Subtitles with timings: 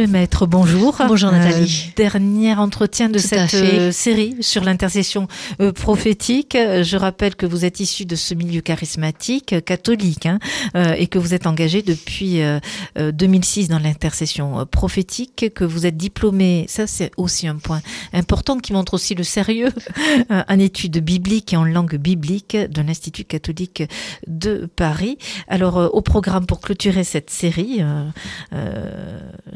[0.00, 0.96] Lemaître, bonjour.
[1.06, 1.88] Bonjour Nathalie.
[1.88, 5.28] Euh, dernier entretien de Tout cette euh, série sur l'intercession
[5.60, 6.56] euh, prophétique.
[6.56, 10.38] Je rappelle que vous êtes issu de ce milieu charismatique catholique hein,
[10.96, 12.60] et que vous êtes engagé depuis euh,
[12.98, 17.82] euh, 2006 dans l'intercession prophétique, que vous êtes diplômé, ça c'est aussi un point
[18.14, 19.68] important qui montre aussi le sérieux
[20.30, 23.82] en études bibliques et en langue biblique de l'Institut catholique
[24.26, 25.18] de Paris.
[25.46, 27.82] Alors au programme pour clôturer cette série,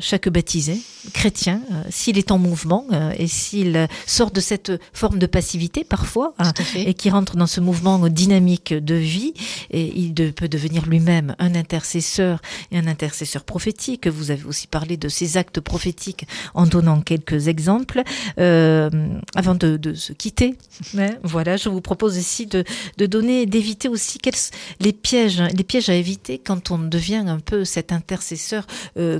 [0.01, 0.81] chaque baptisé
[1.13, 5.27] chrétien, euh, s'il est en mouvement euh, et s'il euh, sort de cette forme de
[5.27, 9.35] passivité parfois hein, et qui rentre dans ce mouvement dynamique de vie,
[9.71, 12.41] et il de- peut devenir lui-même un intercesseur
[12.73, 14.07] et un intercesseur prophétique.
[14.07, 18.03] Vous avez aussi parlé de ces actes prophétiques en donnant quelques exemples.
[18.39, 18.91] Euh,
[19.35, 20.57] avant de, de se quitter,
[21.23, 22.65] voilà, je vous propose ici de,
[22.99, 24.35] de donner, d'éviter aussi quels,
[24.81, 28.67] les pièges, les pièges à éviter quand on devient un peu cet intercesseur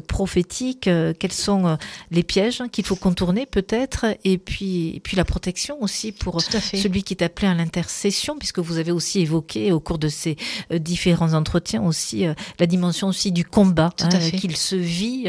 [0.09, 0.89] prophétique.
[1.05, 1.77] Euh, quels sont euh,
[2.11, 7.03] les pièges qu'il faut contourner peut-être, et puis, et puis la protection aussi pour celui
[7.03, 10.37] qui est appelé à l'intercession, puisque vous avez aussi évoqué au cours de ces
[10.73, 12.25] euh, différents entretiens aussi
[12.59, 15.29] la dimension aussi du combat hein, qu'il se vit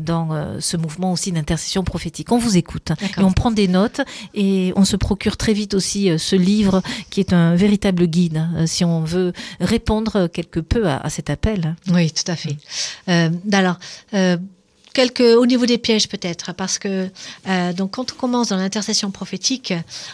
[0.00, 2.32] dans ce mouvement aussi d'intercession prophétique.
[2.32, 3.26] On vous écoute et D'accord.
[3.26, 4.00] on prend des notes
[4.34, 8.66] et on se procure très vite aussi ce livre qui est un véritable guide hein,
[8.66, 11.76] si on veut répondre quelque peu à, à cet appel.
[11.88, 12.56] Oui, tout à fait.
[13.08, 13.78] Euh, alors,
[14.14, 14.36] euh,
[15.20, 17.08] au niveau des pièges peut-être, parce que
[17.48, 19.72] euh, donc quand on commence dans l'intercession prophétique,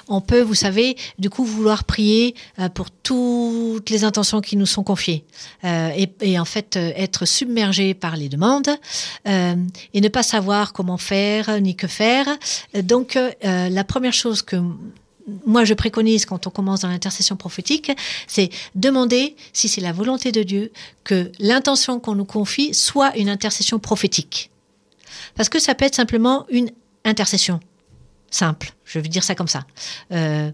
[0.08, 4.66] on peut, vous savez, du coup vouloir prier euh, pour toutes les intentions qui nous
[4.66, 5.24] sont confiées
[5.64, 8.70] Euh, et, et en fait être submergé par les demandes
[9.24, 12.26] et ne pas savoir comment faire ni que faire.
[12.74, 14.56] Donc la première chose que
[15.46, 17.90] moi je préconise quand on commence dans l'intercession prophétique,
[18.26, 20.72] c'est demander si c'est la volonté de Dieu
[21.04, 24.51] que l'intention qu'on nous confie soit une intercession prophétique.
[25.34, 26.70] Parce que ça peut être simplement une
[27.04, 27.60] intercession
[28.30, 29.64] simple, je vais dire ça comme ça.
[30.12, 30.50] Euh,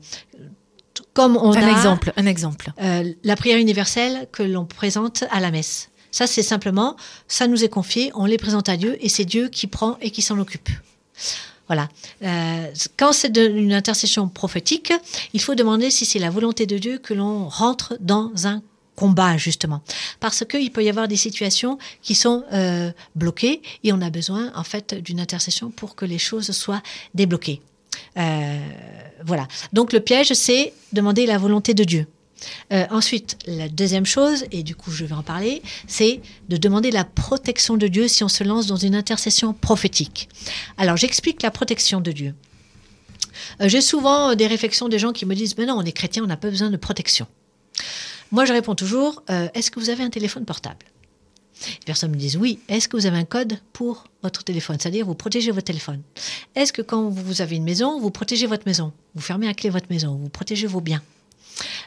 [1.15, 2.73] comme on un a exemple, un exemple.
[2.83, 5.91] euh, la prière universelle que l'on présente à la messe.
[6.11, 6.97] Ça, c'est simplement,
[7.29, 10.11] ça nous est confié, on les présente à Dieu et c'est Dieu qui prend et
[10.11, 10.69] qui s'en occupe.
[11.67, 11.89] Voilà.
[12.23, 14.93] Euh, quand c'est de- une intercession prophétique,
[15.35, 18.63] il faut demander si c'est la volonté de Dieu que l'on rentre dans un
[18.99, 19.81] combat, justement.
[20.19, 24.51] Parce qu'il peut y avoir des situations qui sont euh, bloquées et on a besoin,
[24.57, 26.83] en fait, d'une intercession pour que les choses soient
[27.15, 27.63] débloquées.
[28.17, 28.59] Euh,
[29.25, 29.47] voilà.
[29.73, 32.07] Donc le piège, c'est demander la volonté de Dieu.
[32.73, 36.91] Euh, ensuite, la deuxième chose, et du coup je vais en parler, c'est de demander
[36.93, 40.29] la protection de Dieu si on se lance dans une intercession prophétique.
[40.77, 42.35] Alors j'explique la protection de Dieu.
[43.61, 46.29] J'ai souvent des réflexions des gens qui me disent, mais non, on est chrétien, on
[46.29, 47.27] n'a pas besoin de protection.
[48.31, 50.85] Moi je réponds toujours, euh, est-ce que vous avez un téléphone portable?
[51.67, 52.61] Les personnes me disent oui.
[52.69, 56.03] Est-ce que vous avez un code pour votre téléphone C'est-à-dire, vous protégez votre téléphone?
[56.55, 58.93] Est-ce que quand vous avez une maison, vous protégez votre maison?
[59.15, 61.03] Vous fermez à clé votre maison, vous protégez vos biens?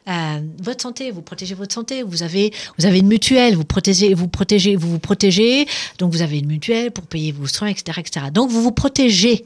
[0.10, 2.04] Euh, votre santé, vous protégez votre santé.
[2.04, 5.68] Vous avez, vous avez une mutuelle, vous protégez, vous protégez, vous vous protégez.
[6.00, 8.26] Donc vous avez une mutuelle pour payer vos soins, etc., etc.
[8.34, 9.46] Donc vous vous protégez.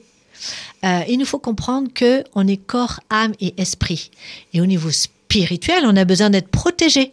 [0.84, 4.12] Euh, il nous faut comprendre que on est corps, âme et esprit.
[4.54, 4.90] Et au niveau
[5.36, 7.12] spirituel, on a besoin d'être protégé.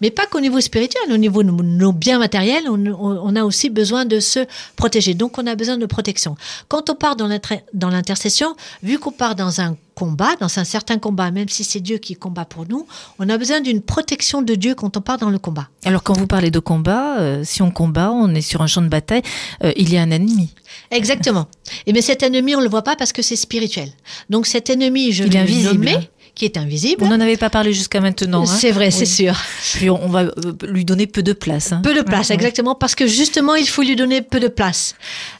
[0.00, 4.04] Mais pas qu'au niveau spirituel, au niveau de nos biens matériels, on, a aussi besoin
[4.04, 4.46] de se
[4.76, 5.14] protéger.
[5.14, 6.36] Donc on a besoin de protection.
[6.68, 8.54] Quand on part dans l'inter- dans l'intercession,
[8.84, 12.14] vu qu'on part dans un combat, dans un certain combat, même si c'est Dieu qui
[12.14, 12.86] combat pour nous,
[13.18, 15.68] on a besoin d'une protection de Dieu quand on part dans le combat.
[15.84, 18.82] Alors quand vous parlez de combat, euh, si on combat, on est sur un champ
[18.82, 19.22] de bataille,
[19.64, 20.54] euh, il y a un ennemi.
[20.92, 21.46] Exactement.
[21.86, 23.90] Et mais cet ennemi, on le voit pas parce que c'est spirituel.
[24.30, 25.84] Donc cet ennemi, je Il est invisible.
[25.86, 27.02] nommer, qui est invisible.
[27.02, 28.42] On n'en avait pas parlé jusqu'à maintenant.
[28.42, 28.46] hein.
[28.46, 29.34] C'est vrai, c'est sûr.
[29.74, 30.32] Puis on, va euh,
[30.68, 31.72] lui donner peu de place.
[31.72, 31.80] hein.
[31.82, 32.34] Peu de place, Ouais, ouais.
[32.34, 34.94] exactement, parce que justement, il faut lui donner peu de place.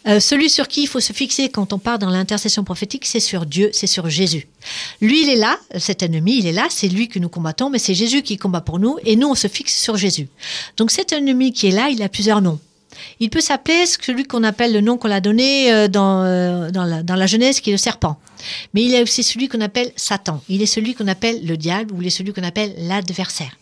[0.08, 3.20] Euh, celui sur qui il faut se fixer quand on part dans l'intercession prophétique, c'est
[3.20, 4.48] sur Dieu, c'est sur Jésus.
[5.02, 7.78] Lui, il est là, cet ennemi, il est là, c'est lui que nous combattons, mais
[7.78, 10.28] c'est Jésus qui combat pour nous, et nous, on se fixe sur Jésus.
[10.78, 12.58] Donc cet ennemi qui est là, il a plusieurs noms.
[13.20, 17.02] Il peut s'appeler celui qu'on appelle le nom qu'on l'a donné dans, euh, dans, la,
[17.02, 18.18] dans la Genèse, qui est le serpent.
[18.74, 20.42] Mais il y a aussi celui qu'on appelle Satan.
[20.48, 23.56] Il est celui qu'on appelle le diable ou il est celui qu'on appelle l'adversaire.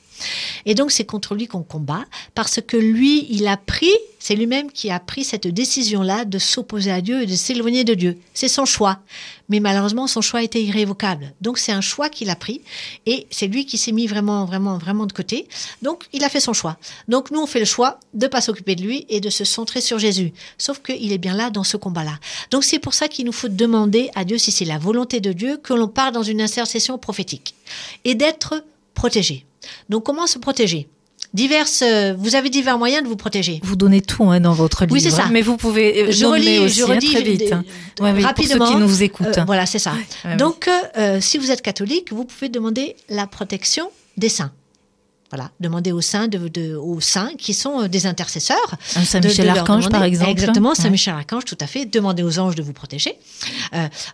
[0.66, 4.70] Et donc c'est contre lui qu'on combat parce que lui, il a pris, c'est lui-même
[4.70, 8.19] qui a pris cette décision-là de s'opposer à Dieu et de s'éloigner de Dieu.
[8.32, 8.99] C'est son choix.
[9.49, 11.34] Mais malheureusement, son choix était irrévocable.
[11.40, 12.62] Donc c'est un choix qu'il a pris
[13.05, 15.46] et c'est lui qui s'est mis vraiment, vraiment, vraiment de côté.
[15.82, 16.78] Donc il a fait son choix.
[17.08, 19.81] Donc nous, on fait le choix de pas s'occuper de lui et de se centrer
[19.81, 20.32] sur Jésus.
[20.56, 22.19] Sauf qu'il est bien là dans ce combat-là.
[22.50, 25.32] Donc c'est pour ça qu'il nous faut demander à Dieu si c'est la volonté de
[25.32, 27.55] Dieu que l'on part dans une intercession prophétique
[28.05, 28.64] et d'être
[28.94, 29.44] protégé.
[29.88, 30.88] Donc comment se protéger?
[31.32, 33.58] Diverses, euh, vous avez divers moyens de vous protéger.
[33.64, 34.93] Vous donnez tout hein, dans votre livre.
[34.94, 35.26] Oui, c'est ça.
[35.32, 37.43] Mais vous pouvez euh, Je relis, aussi je hein, redis très vite.
[37.50, 37.64] euh, hein.
[38.00, 38.58] Ouais, oui, rapidement.
[38.58, 39.38] Pour ceux qui nous écoutent.
[39.38, 39.93] Euh, voilà, c'est ça.
[39.94, 40.37] Ouais, ouais.
[40.37, 44.52] Donc, euh, si vous êtes catholique, vous pouvez demander la protection des saints.
[45.31, 48.56] Voilà, demandez aux saints, de, de- aux saints qui sont euh, des intercesseurs.
[48.94, 50.31] Un de- Saint-Michel de leur Archange, demander- par exemple.
[50.31, 50.75] Exactement, Ouais.
[50.76, 51.85] Saint-Michel Archange, tout à fait.
[51.87, 53.19] Demandez aux anges de vous protéger.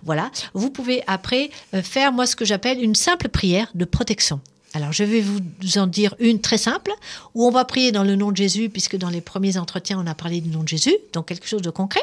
[0.05, 0.31] Voilà.
[0.55, 1.51] Vous pouvez après
[1.83, 4.41] faire, moi, ce que j'appelle une simple prière de protection.
[4.73, 5.41] Alors, je vais vous
[5.79, 6.93] en dire une très simple,
[7.35, 10.07] où on va prier dans le nom de Jésus, puisque dans les premiers entretiens, on
[10.07, 12.03] a parlé du nom de Jésus, donc quelque chose de concret.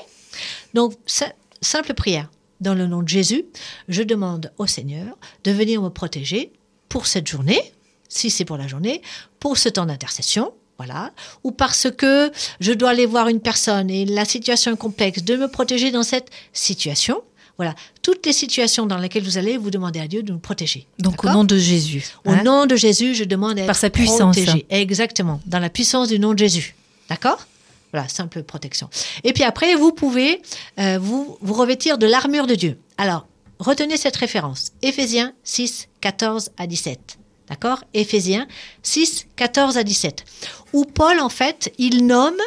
[0.73, 0.93] Donc,
[1.61, 2.29] simple prière.
[2.59, 3.45] Dans le nom de Jésus,
[3.87, 6.51] je demande au Seigneur de venir me protéger
[6.89, 7.61] pour cette journée,
[8.09, 9.01] si c'est pour la journée,
[9.39, 11.11] pour ce temps d'intercession, voilà,
[11.43, 15.35] ou parce que je dois aller voir une personne et la situation est complexe, de
[15.35, 17.21] me protéger dans cette situation.
[17.57, 17.73] Voilà,
[18.03, 20.85] toutes les situations dans lesquelles vous allez, vous demandez à Dieu de nous protéger.
[20.99, 22.05] Donc au nom de Jésus.
[22.23, 22.43] Au hein.
[22.43, 24.35] nom de Jésus, je demande à Par être sa puissance.
[24.37, 24.65] protégé.
[24.69, 26.75] Exactement, dans la puissance du nom de Jésus.
[27.09, 27.47] D'accord
[27.91, 28.89] Voilà, simple protection.
[29.23, 30.41] Et puis après, vous pouvez
[30.79, 32.77] euh, vous, vous revêtir de l'armure de Dieu.
[32.97, 33.25] Alors,
[33.57, 34.71] retenez cette référence.
[34.83, 37.17] Éphésiens 6, 14 à 17.
[37.49, 38.45] D'accord Éphésiens
[38.83, 40.25] 6, 14 à 17.
[40.73, 42.37] Où Paul, en fait, il nomme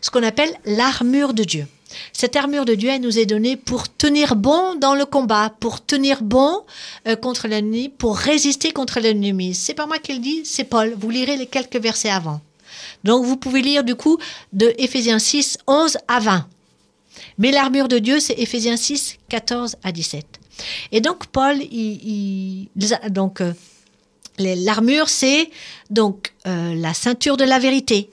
[0.00, 1.66] ce qu'on appelle l'armure de Dieu.
[2.12, 5.84] Cette armure de Dieu, elle nous est donnée pour tenir bon dans le combat, pour
[5.84, 6.60] tenir bon
[7.06, 9.54] euh, contre l'ennemi, pour résister contre l'ennemi.
[9.54, 10.94] C'est pas moi qui le dis, c'est Paul.
[10.98, 12.40] Vous lirez les quelques versets avant.
[13.04, 14.18] Donc vous pouvez lire du coup
[14.52, 16.46] de Éphésiens 6, 11 à 20.
[17.38, 20.24] Mais l'armure de Dieu, c'est Éphésiens 6, 14 à 17.
[20.92, 21.58] Et donc Paul,
[23.10, 23.52] donc euh,
[24.38, 25.50] l'armure, c'est
[25.90, 28.10] donc euh, la ceinture de la vérité.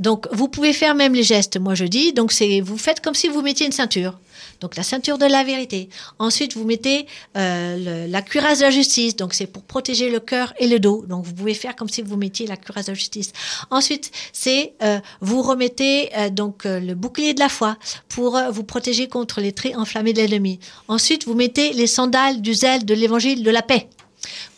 [0.00, 1.58] Donc vous pouvez faire même les gestes.
[1.60, 4.18] Moi je dis, donc c'est vous faites comme si vous mettiez une ceinture.
[4.60, 5.88] Donc la ceinture de la vérité.
[6.18, 7.06] Ensuite vous mettez
[7.36, 9.14] euh, le- la cuirasse de la justice.
[9.14, 11.04] Donc c'est pour protéger le cœur et le dos.
[11.06, 13.32] Donc vous pouvez faire comme si vous mettiez la cuirasse de la justice.
[13.70, 17.76] Ensuite c'est euh, vous remettez euh, donc euh, le bouclier de la foi
[18.08, 20.58] pour euh, vous protéger contre les traits enflammés de l'ennemi.
[20.88, 23.86] Ensuite vous mettez les sandales du zèle de l'évangile de la paix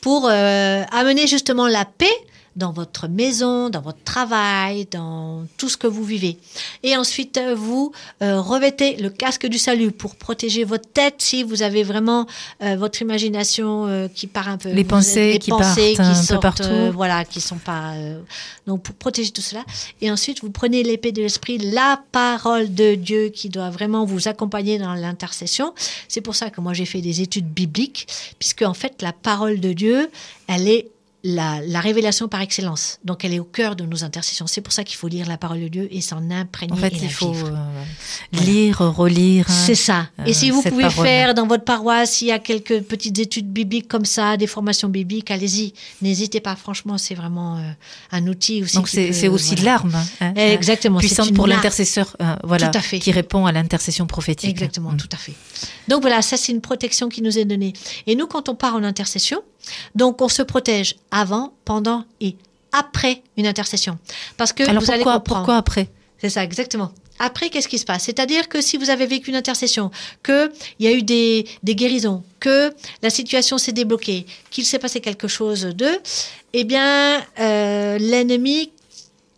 [0.00, 2.16] pour euh, amener justement la paix
[2.56, 6.38] dans votre maison, dans votre travail, dans tout ce que vous vivez.
[6.82, 11.42] Et ensuite, euh, vous euh, revêtez le casque du salut pour protéger votre tête si
[11.42, 12.26] vous avez vraiment
[12.62, 14.70] euh, votre imagination euh, qui part un peu.
[14.70, 16.62] Les pensées les qui pensées partent un peu partout.
[16.64, 17.92] euh, voilà, qui sont pas.
[17.94, 18.20] euh,
[18.66, 19.64] donc pour protéger tout cela.
[20.00, 24.28] Et ensuite, vous prenez l'épée de l'esprit, la parole de Dieu qui doit vraiment vous
[24.28, 25.74] accompagner dans l'intercession.
[26.08, 28.06] C'est pour ça que moi j'ai fait des études bibliques,
[28.38, 30.10] puisque en fait la parole de Dieu,
[30.48, 30.88] elle est
[31.24, 32.98] la, la révélation par excellence.
[33.04, 34.46] Donc elle est au cœur de nos intercessions.
[34.48, 36.88] C'est pour ça qu'il faut lire la parole de Dieu et s'en imprégner En fait,
[36.94, 37.50] et la il faut vivre.
[37.52, 39.46] euh, lire, relire.
[39.48, 39.52] hein.
[39.66, 40.08] C'est ça.
[40.20, 41.06] euh, et si vous pouvez parole.
[41.06, 44.88] faire dans votre paroisse, il y a quelques petites études bibliques comme ça, des formations
[44.88, 45.74] bibliques, allez-y.
[46.00, 46.56] N'hésitez pas.
[46.56, 47.70] Franchement, c'est vraiment euh,
[48.10, 48.76] un outil aussi.
[48.76, 49.72] Donc c'est aussi de voilà.
[49.76, 49.94] l'arme.
[49.94, 50.98] hein, hein, Exactement.
[51.00, 52.98] c'est Puissante pour l'intercesseur, euh, voilà, Tout à fait.
[52.98, 54.50] qui répond à l'intercession prophétique.
[54.50, 54.96] Exactement, Mm.
[54.96, 55.34] tout à fait.
[55.88, 57.72] Donc voilà, ça c'est une protection qui nous est donnée.
[58.06, 59.42] Et nous, quand on part en intercession,
[59.94, 62.36] donc on se protège avant, pendant et
[62.72, 63.98] après une intercession.
[64.36, 65.40] Parce que Alors vous allez pourquoi, comprendre.
[65.40, 65.88] pourquoi après?
[66.18, 66.92] C'est ça, exactement.
[67.18, 68.04] Après, qu'est-ce qui se passe?
[68.04, 69.90] C'est-à-dire que si vous avez vécu une intercession,
[70.24, 70.50] qu'il
[70.80, 72.72] y a eu des, des guérisons, que
[73.02, 75.98] la situation s'est débloquée, qu'il s'est passé quelque chose d'eux,
[76.52, 78.72] eh bien, euh, l'ennemi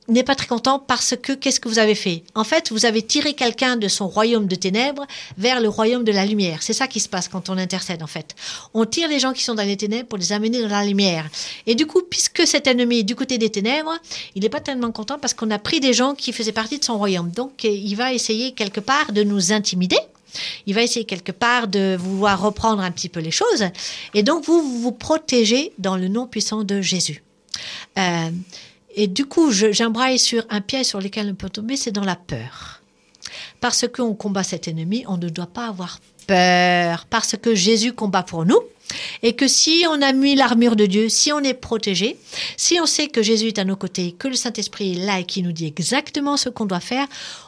[0.08, 2.22] n'est pas très content parce que qu'est-ce que vous avez fait?
[2.34, 5.06] En fait, vous avez tiré quelqu'un de son royaume de ténèbres
[5.38, 6.62] vers le royaume de la lumière.
[6.62, 8.34] C'est ça qui se passe quand on intercède, en fait.
[8.74, 11.28] On tire les gens qui sont dans les ténèbres pour les amener dans la lumière.
[11.66, 13.94] Et du coup, puisque cet ennemi est du côté des ténèbres,
[14.34, 16.84] il n'est pas tellement content parce qu'on a pris des gens qui faisaient partie de
[16.84, 17.30] son royaume.
[17.30, 19.98] Donc, euh, il va essayer quelque part de nous intimider.
[20.66, 23.66] Il va essayer quelque part de vouloir reprendre un petit peu les choses.
[24.14, 27.22] Et donc, vous vous, vous protégez dans le nom puissant de Jésus.
[27.98, 28.30] Euh,
[28.96, 32.04] et du coup, je- j'embraye sur un piège sur lequel on peut tomber, c'est dans
[32.04, 32.80] la peur.
[33.60, 37.06] Parce qu'on combat cet ennemi, on ne doit pas avoir peur.
[37.08, 38.60] Parce que Jésus combat pour nous.
[39.22, 42.18] Et que si on a mis l'armure de Dieu, si on est protégé,
[42.58, 45.24] si on sait que Jésus est à nos côtés, que le Saint-Esprit est là et
[45.24, 47.06] qui nous dit exactement ce qu'on doit faire,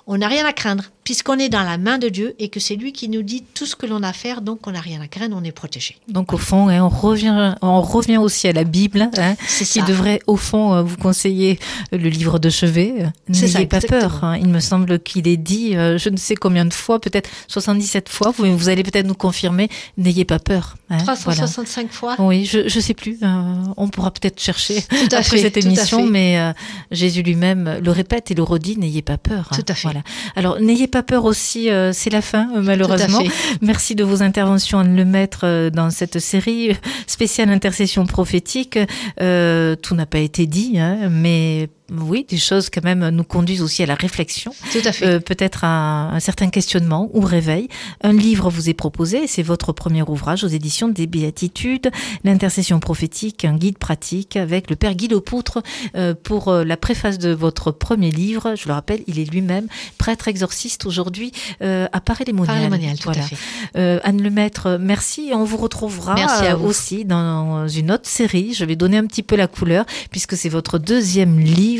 [0.08, 2.76] on n'a rien à craindre, puisqu'on est dans la main de Dieu et que c'est
[2.76, 5.00] lui qui nous dit tout ce que l'on a à faire, donc on n'a rien
[5.00, 5.96] à craindre, on est protégé.
[6.08, 9.82] Donc au fond, hein, on, revient, on revient aussi à la Bible, hein, qui ça.
[9.82, 11.58] devrait au fond euh, vous conseiller
[11.92, 12.94] euh, le livre de chevet.
[13.00, 14.00] Euh, N'ayez pas exactement.
[14.00, 14.25] peur.
[14.25, 14.36] hein.
[14.38, 18.30] Il me semble qu'il est dit, je ne sais combien de fois, peut-être 77 fois,
[18.36, 20.76] vous, vous allez peut-être nous confirmer, n'ayez pas peur.
[20.90, 21.16] hein, voilà.
[21.16, 22.14] 365 fois.
[22.20, 23.18] Oui, je je sais plus.
[23.22, 26.52] euh, on pourra peut-être chercher Tout après fait, cette émission, mais euh,
[26.90, 29.48] Jésus lui-même le répète et le redit n'ayez pas peur.
[29.50, 29.82] hein, Tout à fait.
[29.82, 29.95] Voilà.
[30.34, 31.70] Alors n'ayez pas peur aussi.
[31.70, 33.22] euh, c'est la fin euh, malheureusement.
[33.60, 36.76] Merci de vos interventions, Anne Lemaître, euh, dans cette série
[37.06, 38.78] spéciale intercession prophétique.
[39.20, 43.62] Euh, tout n'a pas été dit, hein, mais oui, des choses quand même nous conduisent
[43.62, 45.06] aussi à la réflexion, Tout à fait.
[45.06, 47.68] euh, peut-être à un certain questionnement ou réveil.
[48.02, 51.90] Un livre vous est proposé, c'est votre premier ouvrage aux éditions des Béatitudes,
[52.24, 55.62] l'intercession prophétique, un guide pratique avec le Père Guy Lepoutre
[55.96, 58.54] euh, pour euh, la préface de votre premier livre.
[58.56, 59.66] Je le rappelle, il est lui-même
[59.98, 62.96] prêtre exorciste aujourd'hui euh, à Paris-les-Moniales.
[63.04, 63.22] Voilà.
[63.22, 63.36] fait.
[63.76, 65.30] Euh, Anne Lemaître, merci.
[65.32, 66.66] On vous retrouvera Merci à vous.
[66.66, 68.54] aussi dans une autre série.
[68.54, 71.75] Je vais donner un petit peu la couleur puisque c'est votre deuxième livre,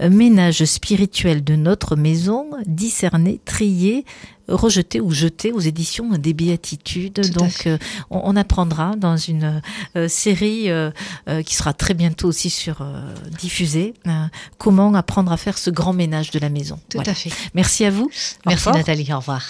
[0.00, 4.04] euh, Ménage spirituel de notre maison, discerné, trié,
[4.48, 7.14] rejeté ou jeté aux éditions des Béatitudes.
[7.14, 7.78] Tout Donc, euh,
[8.10, 9.60] on, on apprendra dans une
[9.96, 10.90] euh, série euh,
[11.44, 12.84] qui sera très bientôt aussi sur
[13.38, 13.94] diffusée
[14.58, 16.76] comment apprendre à faire ce grand ménage de la maison.
[16.88, 17.12] Tout Voilà.
[17.12, 17.30] à fait.
[17.54, 18.10] Merci à vous.
[18.46, 18.68] Merci.
[18.70, 19.42] Nathalie, au revoir.